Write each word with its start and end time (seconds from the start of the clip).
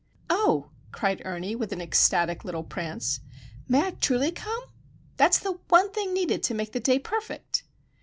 "Oh!" 0.31 0.71
cried 0.91 1.21
Ernie, 1.25 1.55
with 1.55 1.71
an 1.71 1.79
ecstatic 1.79 2.43
little 2.43 2.63
prance. 2.63 3.19
"May 3.67 3.83
I 3.85 3.91
truly 3.91 4.31
come? 4.31 4.63
That's 5.17 5.37
the 5.37 5.59
one 5.67 5.91
thing 5.91 6.11
needed 6.11 6.41
to 6.41 6.55
make 6.55 6.71
the 6.71 6.79
day 6.79 6.97
perfect!" 6.97 7.61